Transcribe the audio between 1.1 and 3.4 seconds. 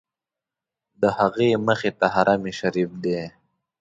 هغې مخې ته حرم شریف دی.